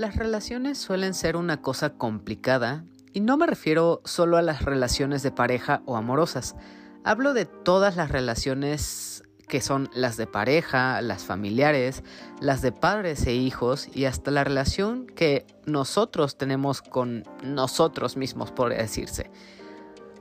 [0.00, 5.22] Las relaciones suelen ser una cosa complicada y no me refiero solo a las relaciones
[5.22, 6.56] de pareja o amorosas.
[7.04, 12.02] Hablo de todas las relaciones que son las de pareja, las familiares,
[12.40, 18.52] las de padres e hijos y hasta la relación que nosotros tenemos con nosotros mismos,
[18.52, 19.30] por decirse.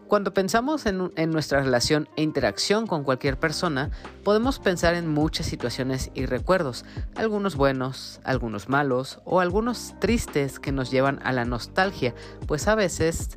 [0.10, 3.92] Cuando pensamos en, nuestra relación e interacción con cualquier persona,
[4.24, 10.72] podemos pensar en muchas situaciones y recuerdos, algunos buenos, algunos malos o algunos tristes que
[10.72, 12.16] nos llevan a la nostalgia,
[12.48, 13.30] pues a veces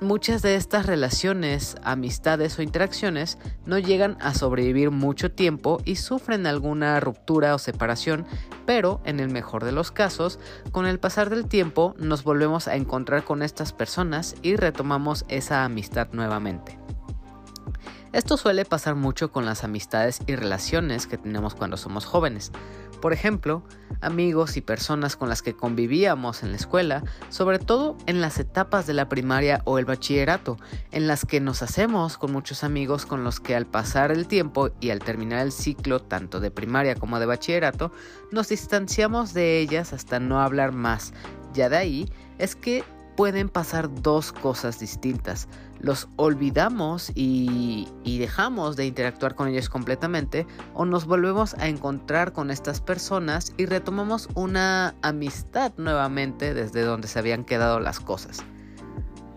[0.00, 6.46] muchas de estas relaciones, amistades o interacciones no llegan a sobrevivir mucho tiempo y sufren
[6.46, 8.26] alguna ruptura o separación,
[8.66, 10.38] pero en el mejor de los casos,
[10.72, 15.64] con el pasar del tiempo nos volvemos a encontrar con estas personas y retomamos esa
[15.64, 16.78] amistad nuevamente.
[18.12, 22.50] Esto suele pasar mucho con las amistades y relaciones que tenemos cuando somos jóvenes.
[23.00, 23.62] Por ejemplo,
[24.00, 28.86] amigos y personas con las que convivíamos en la escuela, sobre todo en las etapas
[28.86, 30.56] de la primaria o el bachillerato,
[30.90, 34.70] en las que nos hacemos con muchos amigos con los que al pasar el tiempo
[34.80, 37.92] y al terminar el ciclo tanto de primaria como de bachillerato,
[38.32, 41.12] nos distanciamos de ellas hasta no hablar más.
[41.52, 42.84] Ya de ahí es que
[43.16, 45.48] pueden pasar dos cosas distintas.
[45.80, 52.50] Los olvidamos y, dejamos de interactuar con ellos completamente o nos volvemos a encontrar con
[52.50, 58.42] estas personas y retomamos una amistad nuevamente desde donde se habían quedado las cosas.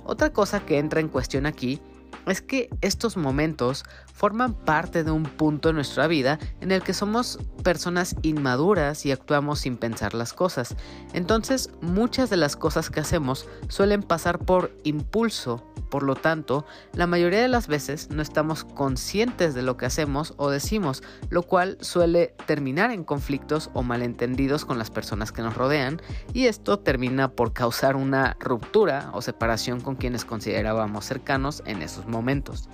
[0.03, 1.81] Otra cosa que entra en cuestión aquí
[2.25, 3.85] es que estos momentos
[4.19, 9.13] forman parte de un punto en nuestra vida en el que somos personas inmaduras y
[9.13, 10.75] actuamos sin pensar las cosas.
[11.13, 17.07] Entonces muchas de las cosas que hacemos suelen pasar por impulso por lo tanto, la
[17.07, 21.77] mayoría de las veces no estamos conscientes de lo que hacemos o decimos, lo cual
[21.81, 25.99] suele terminar en conflictos o malentendidos con las personas que nos rodean
[26.31, 32.05] y esto termina por causar una ruptura o separación con quienes considerábamos cercanos en esos
[32.05, 32.69] momentos.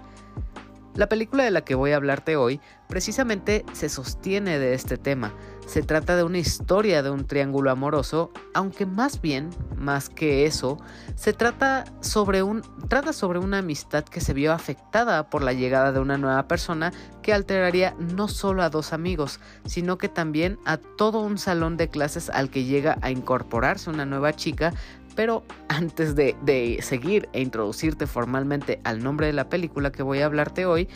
[0.95, 5.33] La película de la que voy a hablarte hoy precisamente se sostiene de este tema.
[5.67, 10.77] Se trata de una historia de un triángulo amoroso, aunque más bien, más que eso,
[11.15, 15.91] se trata sobre, un, trata sobre una amistad que se vio afectada por la llegada
[15.91, 20.77] de una nueva persona que alteraría no solo a dos amigos, sino que también a
[20.77, 24.71] todo un salón de clases al que llega a incorporarse una nueva chica
[25.15, 30.25] pero antes de, seguir e introducirte formalmente al nombre de la película que voy a
[30.25, 30.87] hablarte hoy,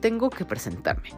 [0.00, 1.10] tengo que presentarme.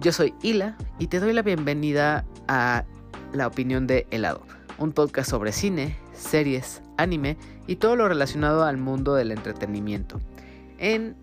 [0.00, 2.84] Yo soy Hila y te doy la bienvenida a
[3.32, 4.42] La Opinión de Helado,
[4.78, 10.20] un podcast sobre cine, series, anime y todo lo relacionado al mundo del entretenimiento.
[10.78, 11.16] En,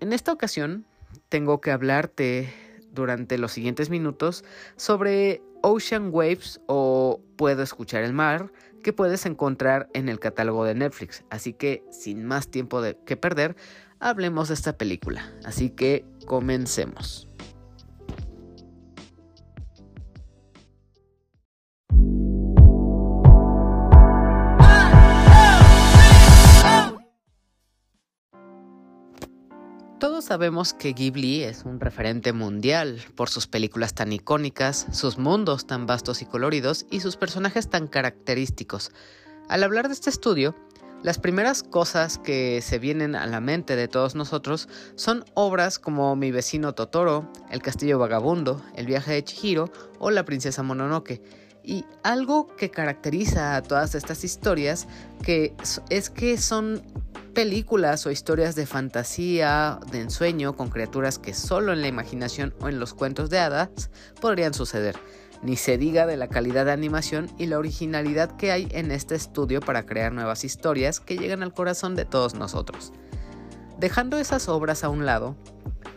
[0.00, 0.86] en esta ocasión
[1.28, 2.52] tengo que hablarte
[2.94, 4.44] durante los siguientes minutos
[4.76, 8.52] sobre Ocean Waves o Puedo escuchar el mar,
[8.84, 11.24] que puedes encontrar en el catálogo de Netflix.
[11.30, 13.56] Así que, sin más tiempo de que perder,
[13.98, 15.32] hablemos de esta película.
[15.44, 17.28] Así que comencemos.
[30.24, 35.84] Sabemos que Ghibli es un referente mundial por sus películas tan icónicas, sus mundos tan
[35.84, 38.90] vastos y coloridos y sus personajes tan característicos.
[39.50, 40.56] Al hablar de este estudio,
[41.02, 46.16] las primeras cosas que se vienen a la mente de todos nosotros son obras como
[46.16, 51.20] Mi vecino Totoro, El castillo vagabundo, El viaje de Chihiro o La princesa Mononoke.
[51.62, 54.88] Y algo que caracteriza a todas estas historias
[55.22, 55.54] que
[55.90, 56.82] es que son
[57.34, 62.68] películas o historias de fantasía, de ensueño, con criaturas que solo en la imaginación o
[62.68, 63.90] en los cuentos de hadas
[64.20, 64.96] podrían suceder.
[65.42, 69.14] Ni se diga de la calidad de animación y la originalidad que hay en este
[69.14, 72.92] estudio para crear nuevas historias que llegan al corazón de todos nosotros.
[73.78, 75.36] Dejando esas obras a un lado,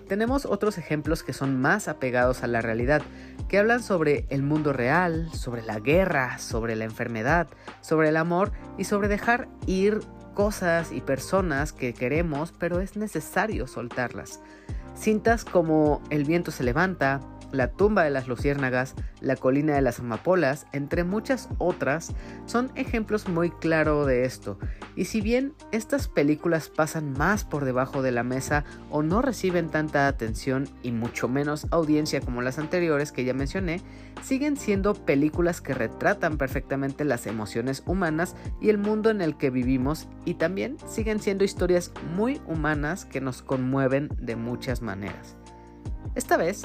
[0.07, 3.01] tenemos otros ejemplos que son más apegados a la realidad,
[3.47, 7.47] que hablan sobre el mundo real, sobre la guerra, sobre la enfermedad,
[7.81, 10.01] sobre el amor y sobre dejar ir
[10.37, 14.39] cosas y personas que queremos, pero es necesario soltarlas.
[14.95, 19.99] Cintas como El viento se levanta, la tumba de las luciérnagas, La colina de las
[19.99, 22.13] amapolas, entre muchas otras,
[22.45, 24.59] son ejemplos muy claros de esto.
[24.95, 29.69] Y si bien estas películas pasan más por debajo de la mesa o no reciben
[29.69, 33.81] tanta atención y mucho menos audiencia como las anteriores que ya mencioné,
[34.23, 39.49] siguen siendo películas que retratan perfectamente las emociones humanas y el mundo en el que
[39.49, 45.35] vivimos y también siguen siendo historias muy humanas que nos conmueven de muchas maneras.
[46.15, 46.63] Esta vez,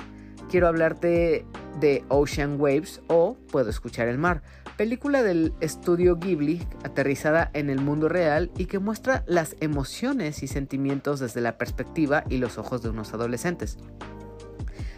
[0.52, 1.46] quiero hablarte
[1.80, 4.42] de Ocean Waves o Puedo escuchar el mar,
[4.76, 10.48] película del estudio Ghibli aterrizada en el mundo real y que muestra las emociones y
[10.48, 13.78] sentimientos desde la perspectiva y los ojos de unos adolescentes.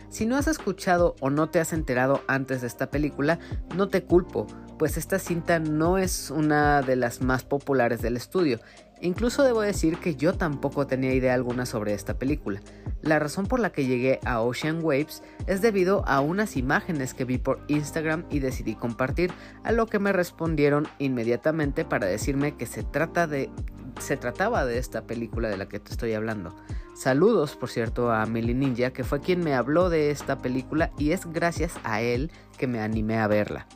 [0.08, 3.38] Si no has escuchado o no te has enterado antes de esta película,
[3.76, 8.58] no te culpo, pues esta cinta no es una de las más populares del estudio.
[9.04, 12.62] Incluso debo decir que yo tampoco tenía idea alguna sobre esta película.
[13.02, 17.26] La razón por la que llegué a Ocean Waves es debido a unas imágenes que
[17.26, 19.30] vi por Instagram y decidí compartir,
[19.62, 23.50] a lo que me respondieron inmediatamente para decirme que se trata de
[24.00, 26.56] se trataba de esta película de la que te estoy hablando.
[26.96, 31.10] Saludos, por cierto, a Millie Ninja, que fue quien me habló de esta película y
[31.10, 33.66] es gracias a él que me animé a verla.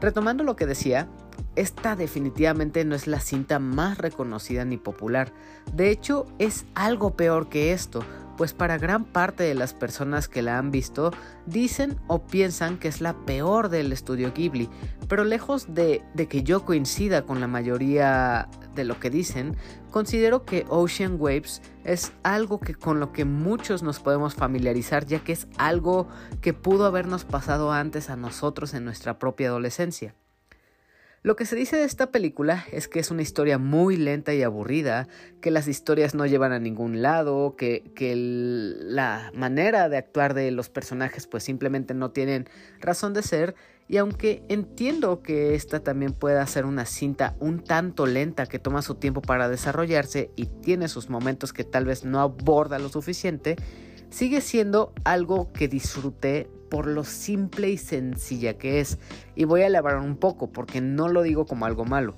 [0.00, 1.08] Retomando lo que decía,
[1.56, 5.32] esta definitivamente no es la cinta más reconocida ni popular.
[5.72, 8.04] De hecho, es algo peor que esto,
[8.38, 11.10] pues para gran parte de las personas que la han visto
[11.46, 14.70] dicen o piensan que es la peor del estudio Ghibli,
[15.08, 19.56] pero lejos de, que yo coincida con la mayoría de lo que dicen,
[19.90, 25.18] considero que Ocean Waves es algo que con lo que muchos nos podemos familiarizar ya
[25.18, 26.06] que es algo
[26.40, 30.14] que pudo habernos pasado antes a nosotros en nuestra propia adolescencia.
[31.22, 34.42] Lo que se dice de esta película es que es una historia muy lenta y
[34.44, 35.08] aburrida,
[35.40, 37.82] que las historias no llevan a ningún lado, que,
[38.88, 42.48] la manera de actuar de los personajes pues simplemente no tienen
[42.80, 43.56] razón de ser.
[43.88, 48.82] Y aunque entiendo que esta también pueda ser una cinta un tanto lenta que toma
[48.82, 53.56] su tiempo para desarrollarse y tiene sus momentos que tal vez no aborda lo suficiente,
[54.10, 58.98] sigue siendo algo que disfruté por lo simple y sencilla que es.
[59.34, 62.16] Y voy a elaborar un poco porque no lo digo como algo malo.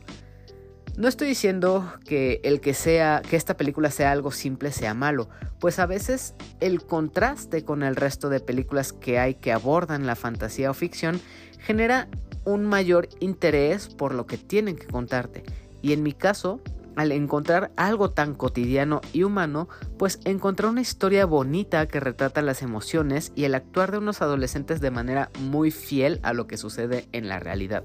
[0.97, 5.29] No estoy diciendo que el que sea que esta película sea algo simple sea malo,
[5.59, 10.17] pues a veces el contraste con el resto de películas que hay que abordan la
[10.17, 11.21] fantasía o ficción
[11.59, 12.09] genera
[12.45, 15.45] un mayor interés por lo que tienen que contarte.
[15.83, 16.61] Y en mi caso,
[17.01, 22.61] al encontrar algo tan cotidiano y humano, pues encontré una historia bonita que retrata las
[22.61, 27.09] emociones y el actuar de unos adolescentes de manera muy fiel a lo que sucede
[27.13, 27.85] en la realidad.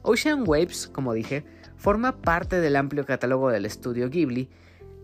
[0.00, 1.44] Ocean Waves, como dije,
[1.76, 4.48] forma parte del amplio catálogo del estudio Ghibli.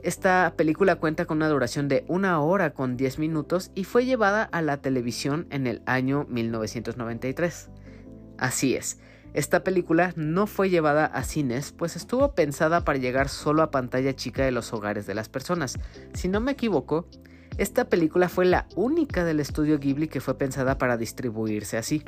[0.03, 4.45] Esta película cuenta con una duración de una hora con 10 minutos y fue llevada
[4.45, 7.69] a la televisión en el año 1993.
[8.39, 9.01] Así es,
[9.35, 14.15] esta película no fue llevada a cines, pues estuvo pensada para llegar solo a pantalla
[14.15, 15.79] chica de los hogares de las personas.
[16.13, 17.07] Si no me equivoco,
[17.59, 22.03] esta película fue la única del estudio Ghibli que fue pensada para distribuirse así.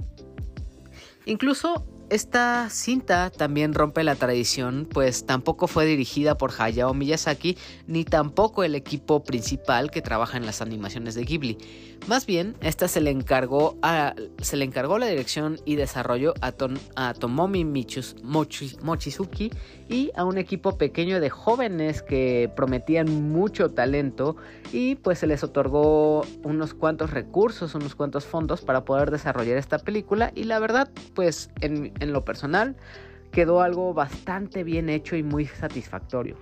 [1.27, 7.57] Incluso esta cinta también rompe la tradición, pues tampoco fue dirigida por Hayao Miyazaki,
[7.87, 11.59] ni tampoco el equipo principal que trabaja en las animaciones de Ghibli.
[12.07, 16.53] Más bien, esta se le encargó, a, se le encargó la dirección y desarrollo a,
[17.15, 19.51] Tomomi Mochizuki
[19.89, 24.37] y a un equipo pequeño de jóvenes que prometían mucho talento
[24.71, 29.79] y pues se les otorgó unos cuantos recursos, unos cuantos fondos para poder desarrollar esta
[29.79, 32.77] película y la verdad pues en, en lo personal
[33.31, 36.37] quedó algo bastante bien hecho y muy satisfactorio.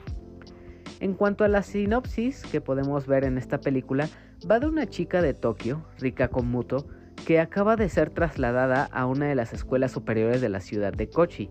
[1.00, 4.08] En cuanto a la sinopsis que podemos ver en esta película,
[4.49, 6.86] va de una chica de Tokio, Rikako Muto,
[7.26, 11.08] que acaba de ser trasladada a una de las escuelas superiores de la ciudad de
[11.08, 11.48] Kochi.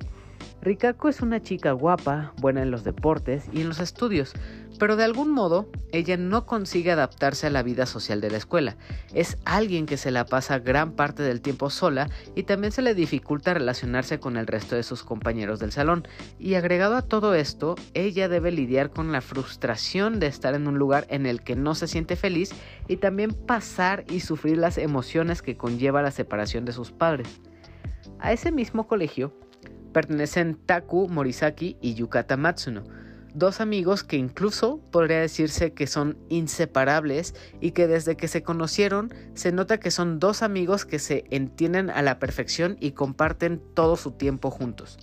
[0.64, 4.34] Rikako es una chica guapa, buena en los deportes y en los estudios,
[4.78, 8.78] pero de algún modo ella no consigue adaptarse a la vida social de la escuela.
[9.12, 12.94] Es alguien que se la pasa gran parte del tiempo sola y también se le
[12.94, 16.08] dificulta relacionarse con el resto de sus compañeros del salón.
[16.38, 20.78] Y agregado a todo esto, ella debe lidiar con la frustración de estar en un
[20.78, 22.52] lugar en el que no se siente feliz
[22.88, 27.42] y también pasar y sufrir las emociones que conlleva la separación de sus padres.
[28.20, 29.34] A ese mismo colegio
[29.92, 32.84] pertenecen Taku Morisaki y Yukata Matsuno,
[33.34, 39.14] dos amigos que incluso podría decirse que son inseparables y que desde que se conocieron
[39.34, 43.96] se nota que son dos amigos que se entienden a la perfección y comparten todo
[43.96, 44.98] su tiempo juntos.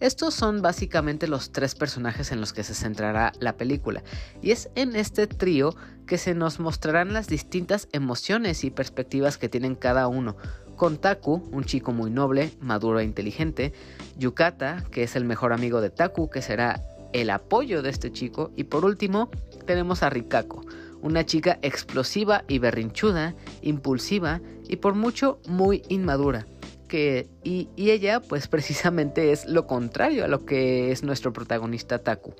[0.00, 4.02] Estos son básicamente los tres personajes en los que se centrará la película,
[4.40, 5.76] y es en este trío
[6.06, 10.38] que se nos mostrarán las distintas emociones y perspectivas que tienen cada uno,
[10.80, 13.74] con Taku, un chico muy noble, maduro e inteligente,
[14.16, 16.82] Yukata, que es el mejor amigo de Taku, que será
[17.12, 19.28] el apoyo de este chico, y por último
[19.66, 20.64] tenemos a Rikako,
[21.02, 26.46] una chica explosiva y berrinchuda, impulsiva y por mucho muy inmadura.
[26.88, 31.98] Que, y, y ella pues precisamente es lo contrario a lo que es nuestro protagonista
[31.98, 32.32] Taku.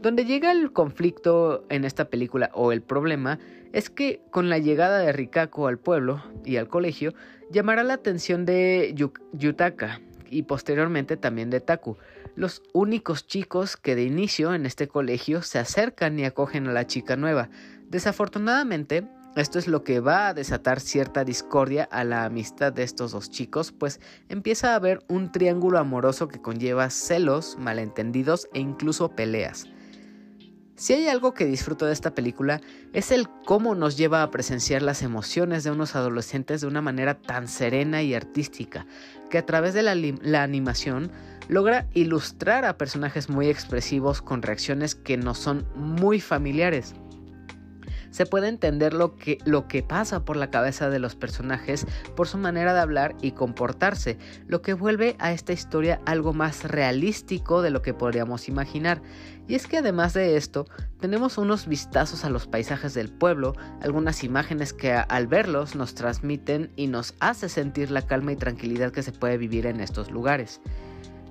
[0.00, 3.40] Donde llega el conflicto en esta película o el problema
[3.72, 7.14] es que con la llegada de Rikako al pueblo y al colegio
[7.50, 8.94] llamará la atención de
[9.32, 10.00] Yutaka
[10.30, 11.96] y posteriormente también de Taku,
[12.36, 16.86] los únicos chicos que de inicio en este colegio se acercan y acogen a la
[16.86, 17.50] chica nueva.
[17.88, 23.10] Desafortunadamente, esto es lo que va a desatar cierta discordia a la amistad de estos
[23.10, 29.08] dos chicos, pues empieza a haber un triángulo amoroso que conlleva celos, malentendidos e incluso
[29.10, 29.66] peleas.
[30.78, 32.60] Si hay algo que disfruto de esta película
[32.92, 37.20] es el cómo nos lleva a presenciar las emociones de unos adolescentes de una manera
[37.20, 38.86] tan serena y artística,
[39.28, 41.10] que a través de la, animación
[41.48, 46.94] logra ilustrar a personajes muy expresivos con reacciones que nos son muy familiares
[48.10, 51.86] se puede entender lo que, lo que pasa por la cabeza de los personajes
[52.16, 56.64] por su manera de hablar y comportarse, lo que vuelve a esta historia algo más
[56.64, 59.02] realístico de lo que podríamos imaginar.
[59.46, 60.66] Y es que además de esto,
[61.00, 66.70] tenemos unos vistazos a los paisajes del pueblo, algunas imágenes que al verlos nos transmiten
[66.76, 70.60] y nos hace sentir la calma y tranquilidad que se puede vivir en estos lugares.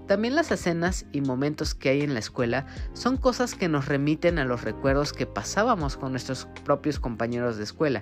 [0.08, 4.40] También las escenas y momentos que hay en la escuela son cosas que nos remiten
[4.40, 8.02] a los recuerdos que pasábamos con nuestros propios compañeros de escuela.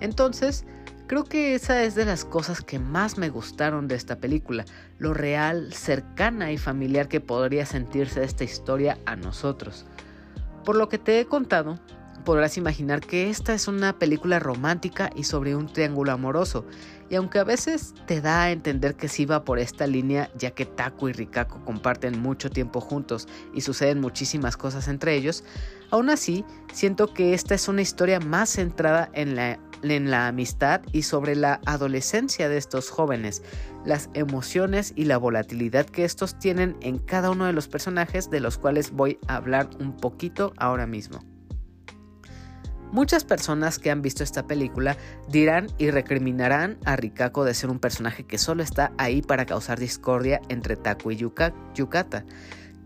[0.00, 0.64] Entonces,
[1.08, 4.64] creo que esa es de las cosas que más me gustaron de esta película,
[4.98, 9.86] lo real, cercana y familiar que podría sentirse esta historia a nosotros.
[10.64, 11.80] Por lo que te he contado,
[12.24, 16.64] podrás imaginar que esta es una película romántica y sobre un triángulo amoroso,
[17.10, 20.50] y aunque a veces te da a entender que sí va por esta línea, ya
[20.50, 25.44] que Taku y Rikako comparten mucho tiempo juntos y suceden muchísimas cosas entre ellos,
[25.90, 30.80] aún así siento que esta es una historia más centrada en la, en la amistad
[30.92, 33.42] y sobre la adolescencia de estos jóvenes,
[33.84, 38.40] las emociones y la volatilidad que estos tienen en cada uno de los personajes de
[38.40, 41.33] los cuales voy a hablar un poquito ahora mismo.
[42.94, 44.96] Muchas personas que han visto esta película
[45.28, 49.80] dirán y recriminarán a Rikako de ser un personaje que solo está ahí para causar
[49.80, 52.24] discordia entre Taku y Yukata.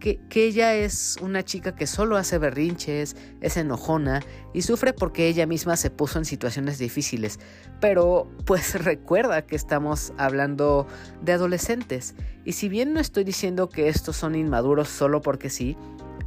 [0.01, 4.23] Que, que, ella es una chica que solo hace berrinches, es enojona
[4.55, 7.39] y sufre porque ella misma se puso en situaciones difíciles.
[7.79, 10.87] Pero pues recuerda que estamos hablando
[11.21, 12.15] de adolescentes.
[12.47, 15.77] Y si bien no estoy diciendo que estos son inmaduros solo porque sí,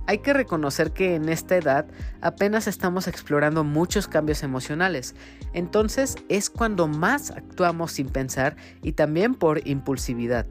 [0.07, 1.85] hay que reconocer que en esta edad
[2.21, 5.15] apenas estamos explorando muchos cambios emocionales,
[5.53, 10.45] entonces es cuando más actuamos sin pensar y también por impulsividad.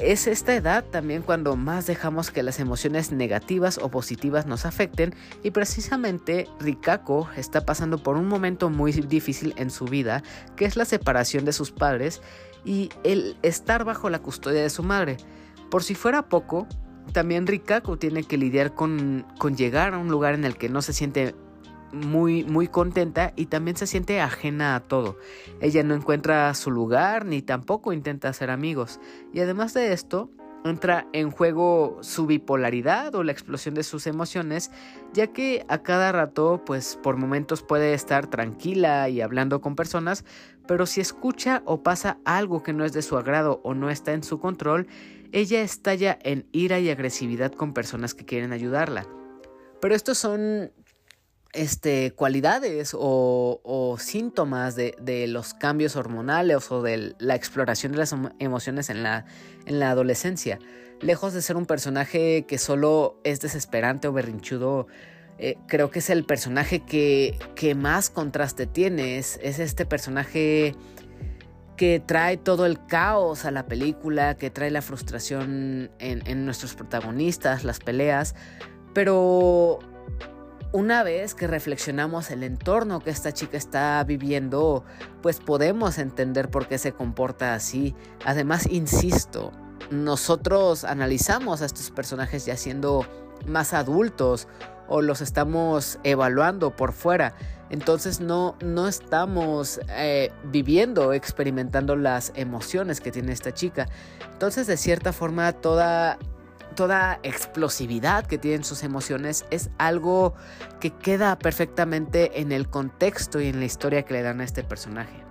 [0.00, 5.12] Es esta edad también cuando más dejamos que las emociones negativas o positivas nos afecten
[5.42, 10.22] y precisamente Rikako está pasando por un momento muy difícil en su vida,
[10.54, 12.22] que es la separación de sus padres
[12.64, 15.16] y el estar bajo la custodia de su madre.
[15.68, 16.68] Por si fuera poco,
[17.12, 20.82] también Rikako tiene que lidiar con, con llegar a un lugar en el que no
[20.82, 21.34] se siente
[21.92, 25.18] muy, muy contenta y también se siente ajena a todo.
[25.60, 29.00] Ella no encuentra su lugar ni tampoco intenta hacer amigos.
[29.32, 30.30] Y además de esto,
[30.64, 34.70] entra en juego su bipolaridad o la explosión de sus emociones,
[35.12, 40.24] ya que a cada rato, pues por momentos puede estar tranquila y hablando con personas,
[40.66, 44.12] pero si escucha o pasa algo que no es de su agrado o no está
[44.12, 44.86] en su control,
[45.32, 49.06] ella estalla en ira y agresividad con personas que quieren ayudarla.
[49.80, 50.70] Pero estos son
[51.52, 58.90] este, cualidades o, síntomas de, los cambios hormonales o de la exploración de las emociones
[58.90, 59.26] en la,
[59.66, 60.58] en la adolescencia.
[61.00, 64.86] Lejos de ser un personaje que solo es desesperante o berrinchudo,
[65.38, 69.18] eh, creo que es el personaje que, más contraste tiene.
[69.18, 70.76] Es este personaje
[71.82, 77.64] que trae todo el caos a la película, que trae la frustración en, nuestros protagonistas,
[77.64, 78.36] las peleas,
[78.94, 79.80] pero
[80.72, 84.84] una vez que reflexionamos el entorno que esta chica está viviendo,
[85.22, 87.96] pues podemos entender por qué se comporta así.
[88.24, 89.50] Además, insisto,
[89.90, 93.04] nosotros analizamos a estos personajes ya siendo
[93.44, 94.46] más adultos
[94.86, 97.34] o los estamos evaluando por fuera.
[97.72, 103.88] Entonces no, no estamos eh, viviendo, experimentando las emociones que tiene esta chica.
[104.32, 106.18] Entonces de cierta forma toda
[106.76, 110.34] toda explosividad que tienen sus emociones es algo
[110.80, 114.64] que queda perfectamente en el contexto y en la historia que le dan a este
[114.64, 115.22] personaje.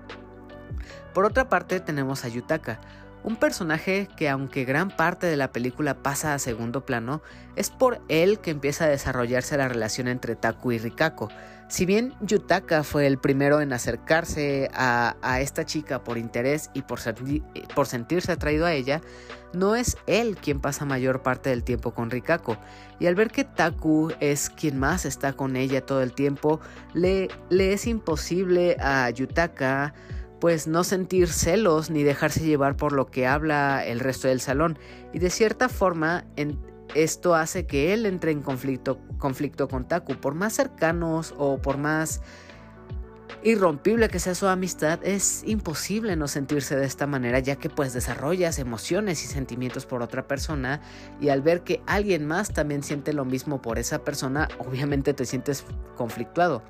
[1.14, 2.80] Por otra parte tenemos a Yutaka,
[3.24, 7.22] Un personaje que aunque gran parte de la película pasa a segundo plano,
[7.56, 11.30] es por él que empieza a desarrollarse la relación entre Taku y Rikako.
[11.68, 17.00] Si bien Yutaka fue el primero en acercarse a, esta chica por interés y por,
[17.74, 19.02] por sentirse atraído a ella,
[19.54, 22.58] no es él quien pasa mayor parte del tiempo con Rikako.
[23.00, 26.60] Y al ver que Taku es quien más está con ella todo el tiempo,
[26.94, 29.94] le, le es imposible a Yutaka
[30.42, 34.78] pues no sentir celos ni dejarse llevar por lo que habla el resto del salón.
[35.14, 36.26] Y de cierta forma
[36.96, 40.16] esto hace que él entre en conflicto, conflicto con Taku.
[40.16, 42.22] Por más cercanos o por más
[43.44, 47.94] irrompible que sea su amistad, es imposible no sentirse de esta manera, ya que pues
[47.94, 50.82] desarrollas emociones y sentimientos por otra persona
[51.20, 55.26] y al ver que alguien más también siente lo mismo por esa persona, obviamente te
[55.26, 56.64] sientes conflictuado.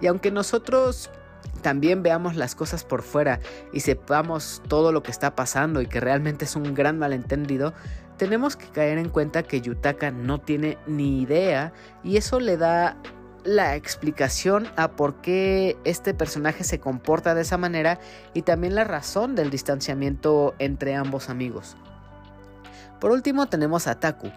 [0.00, 1.10] Y aunque nosotros
[1.62, 3.40] también veamos las cosas por fuera
[3.72, 7.74] y sepamos todo lo que está pasando y que realmente es un gran malentendido,
[8.16, 11.72] tenemos que caer en cuenta que Yutaka no tiene ni idea
[12.02, 12.96] y eso le da
[13.44, 18.00] la explicación a por qué este personaje se comporta de esa manera
[18.34, 21.76] y también la razón del distanciamiento entre ambos amigos.
[23.00, 24.32] Por último tenemos a Taku,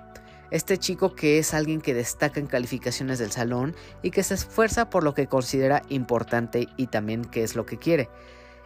[0.51, 4.89] este chico que es alguien que destaca en calificaciones del salón y que se esfuerza
[4.89, 8.09] por lo que considera importante y también qué es lo que quiere.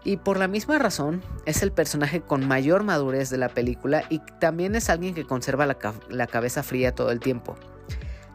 [0.05, 4.19] Y por la misma razón es el personaje con mayor madurez de la película y
[4.39, 5.77] también es alguien que conserva la,
[6.09, 7.55] la cabeza fría todo el tiempo.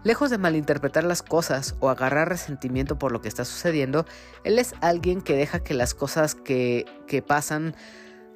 [0.04, 4.06] Lejos de malinterpretar las cosas o agarrar resentimiento por lo que está sucediendo,
[4.44, 7.74] él es alguien que deja que las cosas que, que pasan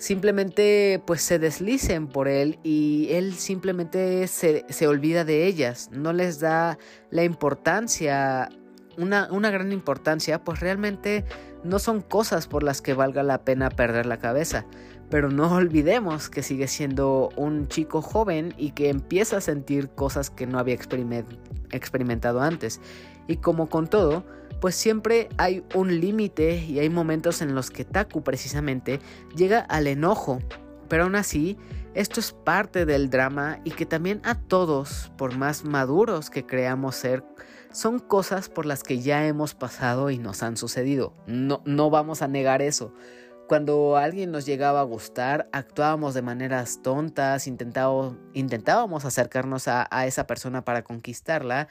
[0.02, 6.40] simplemente pues se deslicen por él y él simplemente se, olvida de ellas, no les
[6.40, 6.76] da
[7.10, 8.48] la importancia,
[8.98, 11.24] una, una gran importancia, pues realmente
[11.62, 14.66] no son cosas por las que valga la pena perder la cabeza.
[15.08, 20.30] Pero no olvidemos que sigue siendo un chico joven y que empieza a sentir cosas
[20.30, 22.80] que no había experimentado antes.
[23.32, 24.24] Y como con todo,
[24.60, 29.00] pues siempre hay un límite y hay momentos en los que Taku precisamente
[29.34, 30.38] llega al enojo.
[30.86, 31.56] Pero aún así,
[31.94, 36.94] esto es parte del drama y que también a todos, por más maduros que creamos
[36.94, 37.24] ser,
[37.72, 41.14] son cosas por las que ya hemos pasado y nos han sucedido.
[41.26, 42.92] No, no vamos a negar eso.
[43.48, 50.26] Cuando alguien nos llegaba a gustar, actuábamos de maneras tontas, intentábamos, acercarnos a, a esa
[50.26, 51.68] persona para conquistarla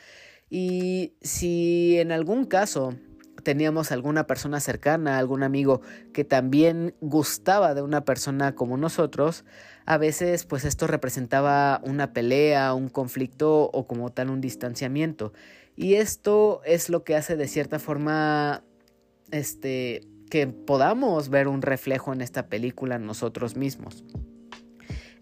[0.52, 2.94] y si en algún caso
[3.42, 5.82] teníamos alguna persona cercana, algún amigo
[6.14, 9.46] que también gustaba de una persona como nosotros,
[9.86, 15.32] a veces pues esto representaba una pelea, un conflicto o como tal un distanciamiento.
[15.78, 18.62] Y esto es lo que hace de cierta forma
[19.32, 24.04] este que podamos ver un reflejo en esta película nosotros mismos.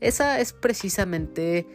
[0.02, 1.68] Esa es precisamente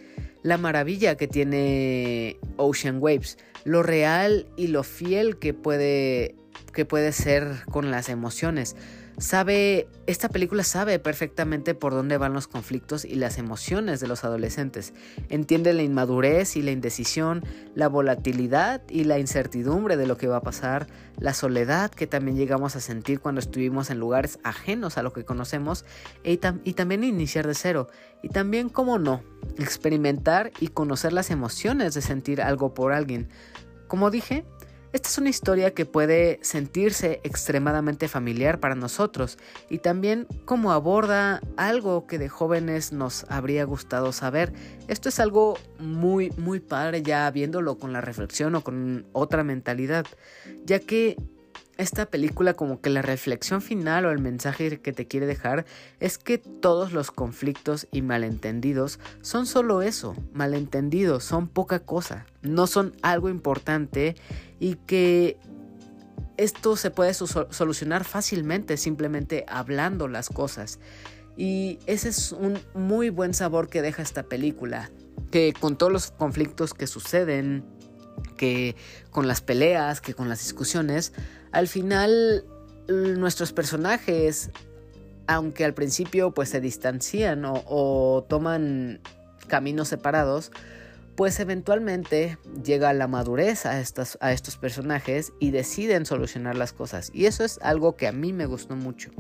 [0.45, 6.37] la maravilla que tiene Ocean Waves, lo real y lo fiel que puede,
[6.73, 8.77] que puede ser con las emociones
[9.19, 14.25] sabe, esta película sabe perfectamente por dónde van los conflictos y las emociones de los
[14.25, 14.93] adolescentes.
[15.29, 20.39] Entiende la inmadurez y la indecisión, la volatilidad y la incertidumbre de lo que va
[20.39, 20.87] a pasar,
[21.19, 25.25] la soledad que también llegamos a sentir cuando estuvimos en lugares ajenos a lo que
[25.25, 25.85] conocemos
[26.25, 27.89] y, y también iniciar de cero.
[28.23, 29.23] Y también, como no,
[29.59, 33.29] experimentar y conocer las emociones de sentir algo por alguien.
[33.87, 34.45] Como dije,
[34.95, 41.41] esta es una historia que puede sentirse extremadamente familiar para nosotros y también como aborda
[41.57, 44.53] algo que de jóvenes nos habría gustado saber.
[44.87, 50.07] Esto es algo muy muy padre ya viéndolo con la reflexión o con otra mentalidad,
[50.65, 51.17] ya que
[51.77, 55.65] esta película como que la reflexión final o el mensaje que te quiere dejar
[56.01, 62.67] es que todos los conflictos y malentendidos son solo eso, malentendidos, son poca cosa, no
[62.67, 64.15] son algo importante
[64.61, 65.37] y que
[66.37, 70.79] esto se puede solucionar fácilmente simplemente hablando las cosas.
[71.37, 74.91] Y ese es un muy buen sabor que deja esta película,
[75.31, 77.65] que con todos los conflictos que suceden,
[78.37, 78.77] que
[79.11, 81.13] con las peleas, que con las discusiones,
[81.55, 82.45] al final
[82.89, 84.51] nuestros personajes,
[85.29, 89.01] aunque al principio pues se distancian o, toman
[89.47, 90.51] caminos separados,
[91.15, 93.71] pues eventualmente llega la madurez a,
[94.21, 97.11] a estos personajes y deciden solucionar las cosas.
[97.15, 99.11] Y eso es algo que a mí me gustó mucho.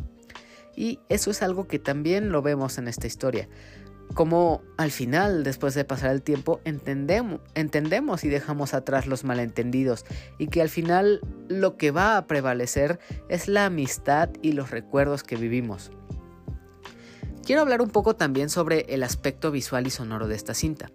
[0.74, 3.48] Y eso es algo que también lo vemos en esta historia
[4.12, 10.04] como al final, después de pasar el tiempo, entendemos, entendemos y dejamos atrás los malentendidos
[10.38, 15.22] y que al final lo que va a prevalecer es la amistad y los recuerdos
[15.22, 15.90] que vivimos.
[17.44, 20.90] Quiero hablar un poco también sobre el aspecto visual y sonoro de esta cinta.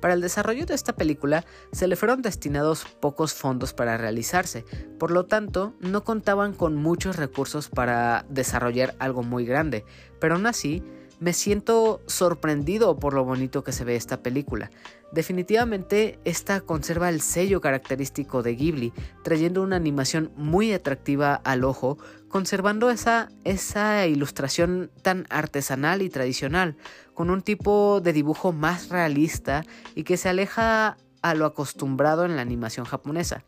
[0.00, 4.64] Para el desarrollo de esta película se le fueron destinados pocos fondos para realizarse,
[4.98, 9.84] por lo tanto no contaban con muchos recursos para desarrollar algo muy grande,
[10.20, 10.82] pero aún así
[11.20, 14.70] me siento sorprendido por lo bonito que se ve esta película.
[15.12, 21.98] Definitivamente esta conserva el sello característico de Ghibli, trayendo una animación muy atractiva al ojo,
[22.28, 26.76] conservando esa, esa ilustración tan artesanal y tradicional,
[27.14, 32.34] con un tipo de dibujo más realista y que se aleja a lo acostumbrado en
[32.34, 33.44] la animación japonesa.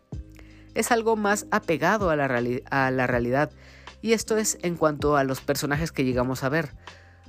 [0.75, 2.27] Es algo más apegado a la,
[2.71, 3.51] a la realidad,
[4.03, 6.71] y esto es en cuanto a los personajes que llegamos a ver.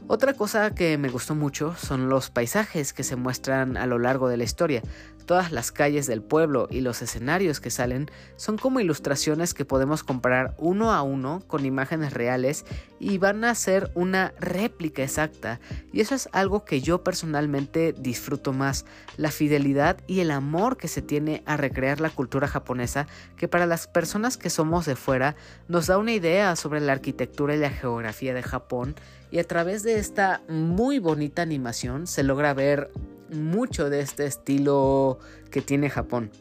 [0.06, 4.30] Otra cosa que me gustó mucho son los paisajes que se muestran a lo largo
[4.30, 4.82] de la historia.
[5.28, 10.02] Todas las calles del pueblo y los escenarios que salen son como ilustraciones que podemos
[10.02, 12.64] comparar uno a uno con imágenes reales
[12.98, 15.60] y van a ser una réplica exacta.
[15.92, 18.86] Y eso es algo que yo personalmente disfruto más,
[19.18, 23.66] la fidelidad y el amor que se tiene a recrear la cultura japonesa, que para
[23.66, 25.36] las personas que somos de fuera
[25.68, 28.96] nos da una idea sobre la arquitectura y la geografía de Japón
[29.30, 32.90] y a través de esta muy bonita animación se logra ver
[33.32, 35.20] mucho de este estilo
[35.52, 36.32] que tiene Japón.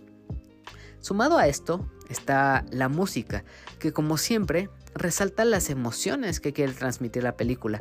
[1.00, 3.44] Sumado a esto está la música,
[3.78, 7.80] que como siempre resalta las emociones que quiere transmitir la película.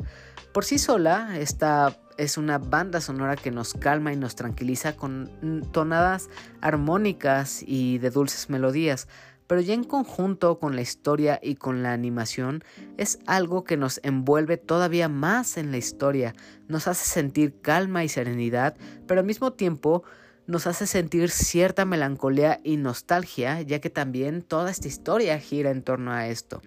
[0.52, 5.68] Por sí sola, esta es una banda sonora que nos calma y nos tranquiliza con
[5.72, 6.28] tonadas
[6.60, 9.08] armónicas y de dulces melodías,
[9.46, 12.64] pero ya en conjunto con la historia y con la animación
[12.96, 16.34] es algo que nos envuelve todavía más en la historia,
[16.68, 20.02] nos hace sentir calma y serenidad, pero al mismo tiempo
[20.46, 25.82] nos hace sentir cierta melancolía y nostalgia, ya que también toda esta historia gira en
[25.82, 26.62] torno a esto.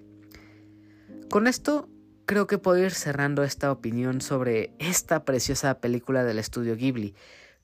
[1.29, 1.87] Con esto
[2.25, 7.15] creo que puedo ir cerrando esta opinión sobre esta preciosa película del estudio Ghibli.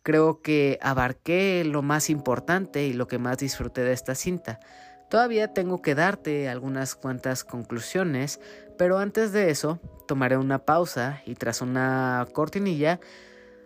[0.03, 4.59] Creo que abarqué lo más importante y lo que más disfruté de esta cinta.
[5.09, 8.39] Todavía tengo que darte algunas cuantas conclusiones,
[8.77, 12.99] pero antes de eso tomaré una pausa y tras una cortinilla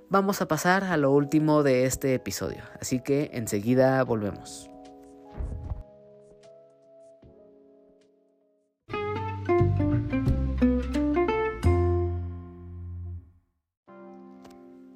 [0.09, 2.63] vamos a pasar a lo último de este episodio.
[2.79, 4.69] Así que enseguida volvemos.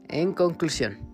[0.10, 1.13] En conclusión,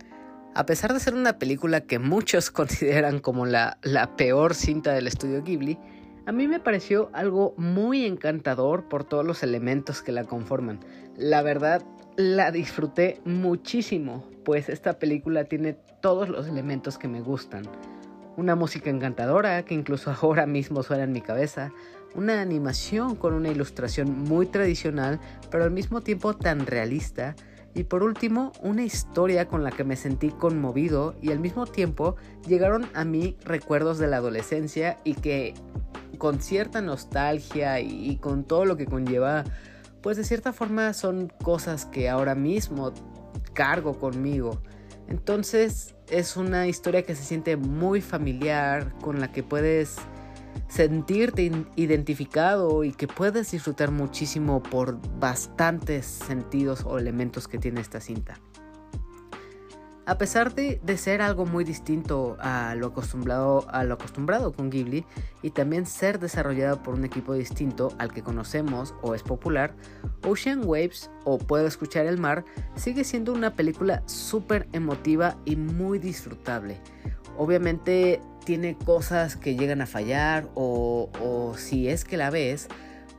[0.55, 5.07] a pesar de ser una película que muchos consideran como la, la peor cinta del
[5.07, 5.77] estudio Ghibli,
[6.25, 10.79] a mí me pareció algo muy encantador por todos los elementos que la conforman.
[11.17, 11.81] La verdad,
[12.17, 17.63] la disfruté muchísimo, pues esta película tiene todos los elementos que me gustan.
[18.37, 21.71] Una música encantadora que incluso ahora mismo suena en mi cabeza,
[22.13, 27.35] una animación con una ilustración muy tradicional, pero al mismo tiempo tan realista,
[27.75, 32.15] y por último, una historia con la que me sentí conmovido y al mismo tiempo
[32.47, 35.53] llegaron a mí recuerdos de la adolescencia y que
[36.17, 39.43] con cierta nostalgia y, con todo lo que conlleva,
[40.01, 42.91] pues de cierta forma son cosas que ahora mismo
[43.53, 44.61] cargo conmigo.
[45.07, 49.97] Entonces es una historia que se siente muy familiar, con la que puedes
[50.67, 57.99] sentirte identificado y que puedes disfrutar muchísimo por bastantes sentidos o elementos que tiene esta
[57.99, 58.39] cinta.
[60.09, 65.05] A pesar de, ser algo muy distinto a lo, acostumbrado, a lo acostumbrado con Ghibli
[65.43, 69.75] y también ser desarrollado por un equipo distinto al que conocemos o es popular,
[70.27, 72.43] Ocean Waves o Puedo escuchar el mar
[72.75, 76.81] sigue siendo una película súper emotiva y muy disfrutable.
[77.37, 82.67] Obviamente tiene cosas que llegan a fallar o, si es que la ves,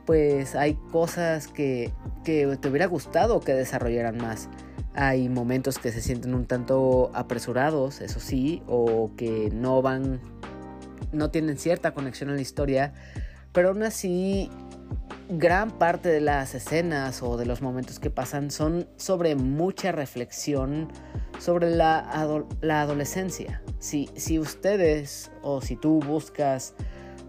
[0.05, 1.93] pues hay cosas que,
[2.25, 4.49] que te hubiera gustado que desarrollaran más.
[4.93, 10.19] Hay momentos que se sienten un tanto apresurados, eso sí, o que no van,
[11.11, 12.93] no tienen cierta conexión a la historia,
[13.53, 14.49] pero aún así
[15.29, 20.89] gran parte de las escenas o de los momentos que pasan son sobre mucha reflexión
[21.39, 23.61] sobre la, la adolescencia.
[23.79, 26.73] Si, si, ustedes o si tú buscas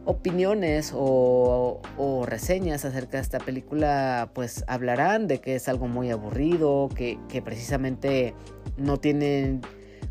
[0.04, 1.80] opiniones o,
[2.26, 7.42] reseñas acerca de esta película, pues hablarán de que es algo muy aburrido, que, que
[7.42, 8.34] precisamente
[8.76, 9.60] no tienen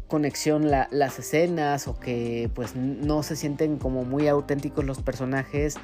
[0.07, 5.77] conexión las escenas o que pues no se sienten como muy auténticos los personajes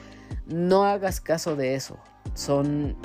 [0.47, 1.97] no hagas caso de eso.
[2.33, 2.95] Son,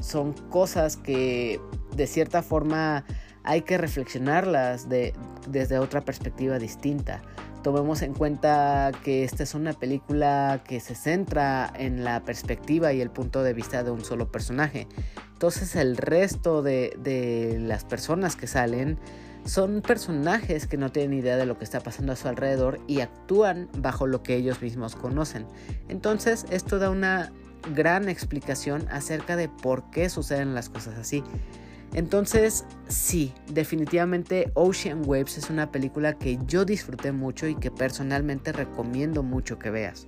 [0.00, 1.60] son cosas que
[1.94, 3.04] de cierta forma
[3.44, 5.14] hay que reflexionarlas de,
[5.48, 7.22] desde otra perspectiva distinta.
[7.62, 13.00] Tomemos en cuenta que esta es una película que se centra en la perspectiva y
[13.00, 14.88] el punto de vista de un solo personaje.
[15.32, 18.98] Entonces el resto de, de las personas que salen
[19.44, 23.00] son personajes que no tienen idea de lo que está pasando a su alrededor y
[23.00, 25.46] actúan bajo lo que ellos mismos conocen.
[25.88, 27.32] Entonces esto da una
[27.74, 31.22] gran explicación acerca de por qué suceden las cosas así.
[31.94, 38.52] Entonces, sí, definitivamente Ocean Waves es una película que yo disfruté mucho y que personalmente
[38.52, 40.06] recomiendo mucho que veas.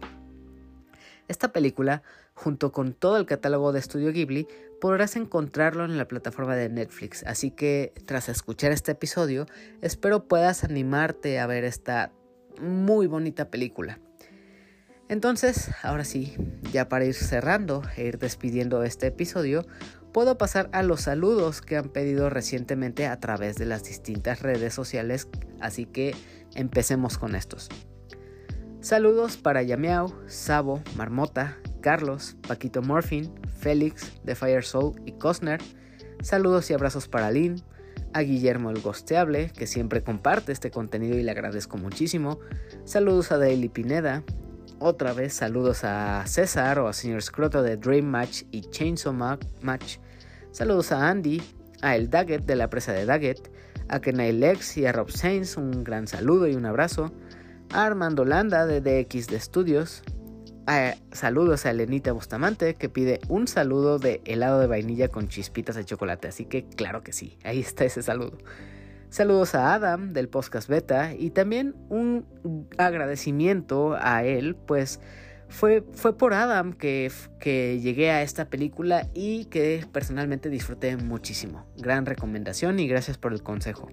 [1.28, 2.02] Esta película,
[2.34, 4.46] junto con todo el catálogo de Studio Ghibli,
[4.80, 9.46] podrás encontrarlo en la plataforma de Netflix, así que tras escuchar este episodio,
[9.80, 12.12] espero puedas animarte a ver esta
[12.60, 13.98] muy bonita película.
[15.08, 16.34] Entonces, ahora sí,
[16.72, 19.66] ya para ir cerrando e ir despidiendo este episodio,
[20.14, 24.72] puedo pasar a los saludos que han pedido recientemente a través de las distintas redes
[24.72, 25.28] sociales,
[25.60, 26.14] así que
[26.54, 27.68] empecemos con estos.
[28.80, 35.60] Saludos para Yameau, Sabo, Marmota, Carlos, Paquito Morphin, Félix, The Fire Soul y Cosner.
[36.22, 37.60] Saludos y abrazos para Lynn,
[38.12, 42.38] a Guillermo el Gosteable, que siempre comparte este contenido y le agradezco muchísimo.
[42.84, 44.22] Saludos a Daily Pineda,
[44.78, 49.12] otra vez saludos a César o a Señor Scroto de Dream Match y Chainsaw
[49.60, 49.98] Match.
[50.54, 51.42] Saludos a Andy,
[51.82, 53.50] a El Daggett de la presa de Daggett,
[53.88, 57.12] a Kenai Lex y a Rob Sainz, un gran saludo y un abrazo.
[57.72, 60.04] A Armando Landa de DX de Estudios.
[61.10, 65.84] saludos a Elenita Bustamante que pide un saludo de helado de vainilla con chispitas de
[65.84, 66.28] chocolate.
[66.28, 68.38] Así que claro que sí, ahí está ese saludo.
[69.08, 75.00] Saludos a Adam del podcast beta y también un agradecimiento a él, pues
[75.48, 81.66] fue, fue por Adam que, que llegué a esta película y que personalmente disfruté muchísimo.
[81.76, 83.88] Gran recomendación y gracias por el consejo.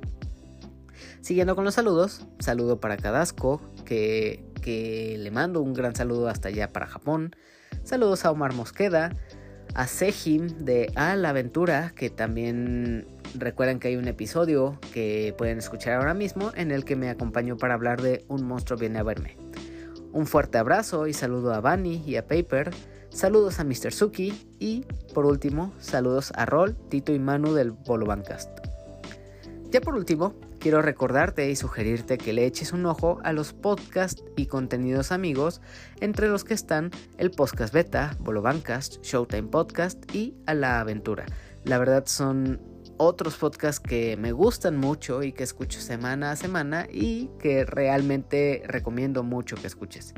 [1.22, 6.50] Siguiendo con los saludos, saludo para Cadasco, que, que le mando un gran saludo hasta
[6.50, 7.36] allá para Japón.
[7.84, 9.12] Saludos a Omar Mosqueda,
[9.76, 15.60] a Sejim de A la Aventura, que también recuerden que hay un episodio que pueden
[15.60, 19.04] escuchar ahora mismo en el que me acompañó para hablar de Un monstruo viene a
[19.04, 19.38] verme.
[20.14, 22.72] Un fuerte abrazo y saludo a Bunny y a Paper.
[23.10, 23.92] Saludos a Mr.
[23.92, 28.50] Suki y, por último, saludos a Rol, Tito y Manu del Bolo Bancast.
[29.70, 34.24] Ya por último, quiero recordarte y sugerirte que le eches un ojo a los podcasts
[34.36, 35.62] y contenidos amigos,
[36.02, 41.26] entre los que están el Podcast Beta, Bolo Bancast, Showtime Podcast y A la Aventura.
[41.64, 42.71] La verdad son
[43.02, 48.62] otros podcasts que me gustan mucho y que escucho semana a semana y que realmente
[48.68, 50.14] recomiendo mucho que escuches.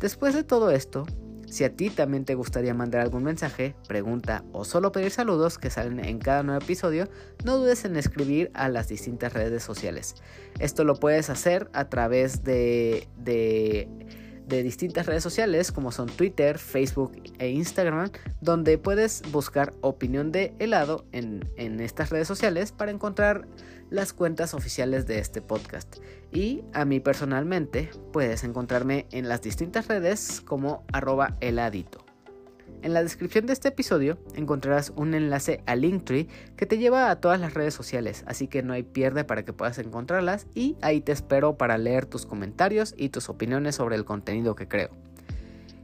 [0.00, 1.04] Después de todo esto,
[1.46, 5.68] si a ti también te gustaría mandar algún mensaje, pregunta o solo pedir saludos que
[5.68, 7.08] salen en cada nuevo episodio,
[7.44, 10.14] no dudes en escribir a las distintas redes sociales.
[10.58, 13.88] Esto lo puedes hacer a través de, de
[14.46, 20.54] de distintas redes sociales como son Twitter, Facebook e Instagram, donde puedes buscar opinión de
[20.58, 23.46] helado en, en estas redes sociales para encontrar
[23.90, 25.96] las cuentas oficiales de este podcast.
[26.32, 32.05] Y a mí personalmente puedes encontrarme en las distintas redes como arroba heladito.
[32.82, 37.20] En la descripción de este episodio encontrarás un enlace a Linktree que te lleva a
[37.20, 41.00] todas las redes sociales, así que no hay pierde para que puedas encontrarlas y ahí
[41.00, 44.90] te espero para leer tus comentarios y tus opiniones sobre el contenido que creo.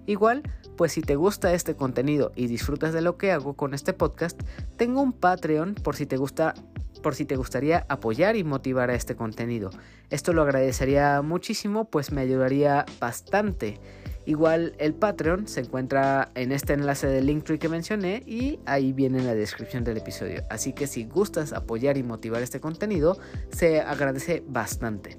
[0.06, 0.42] Igual,
[0.76, 4.40] pues si te gusta este contenido y disfrutas de lo que hago con este podcast,
[4.76, 6.54] tengo un Patreon por si te gusta
[7.02, 9.70] por si te gustaría apoyar y motivar a este contenido.
[10.08, 13.80] Esto lo agradecería muchísimo, pues me ayudaría bastante.
[14.24, 19.18] Igual el Patreon se encuentra en este enlace de Linktree que mencioné y ahí viene
[19.18, 20.44] en la descripción del episodio.
[20.50, 23.18] Así que si gustas apoyar y motivar este contenido,
[23.50, 25.18] se agradece bastante.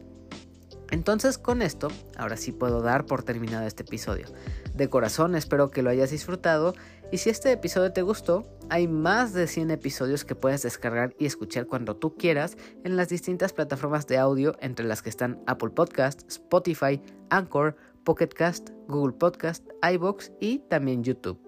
[0.92, 1.88] Entonces con esto,
[2.18, 4.28] ahora sí puedo dar por terminado este episodio.
[4.76, 6.76] De corazón espero que lo hayas disfrutado
[7.12, 11.26] y si este episodio te gustó, hay más de 100 episodios que puedes descargar y
[11.26, 15.72] escuchar cuando tú quieras en las distintas plataformas de audio entre las que están Apple
[15.72, 21.39] Podcast, Spotify, Anchor, Pocketcast, Google Podcast, iBox y también YouTube.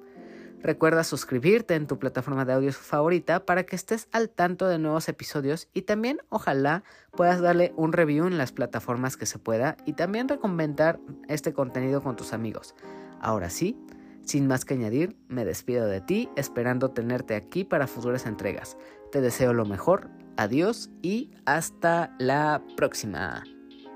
[0.65, 5.07] Recuerda suscribirte en tu plataforma de audio favorita para que estés al tanto de nuevos
[5.09, 9.93] episodios y también ojalá puedas darle un review en las plataformas que se pueda y
[9.93, 12.73] también recomendar este contenido con tus amigos.
[13.19, 13.77] Ahora sí,
[14.23, 18.75] sin más que añadir, me despido de ti esperando tenerte aquí para futuras entregas.
[19.11, 23.43] Te deseo lo mejor, adiós y hasta la próxima.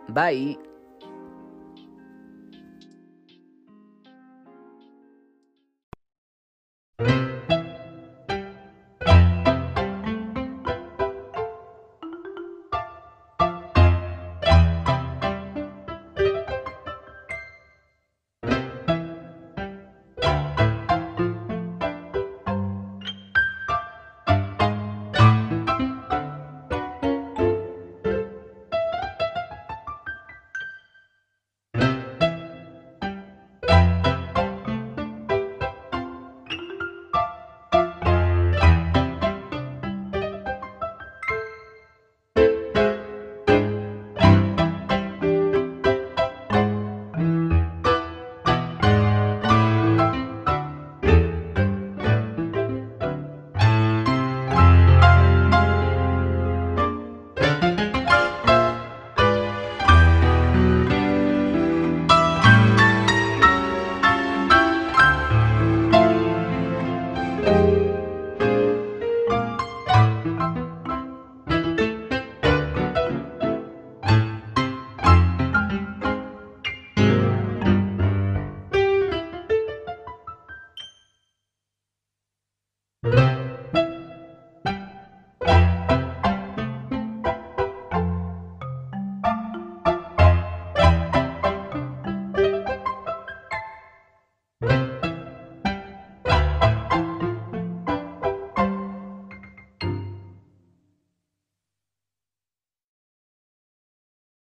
[0.07, 0.68] Bye.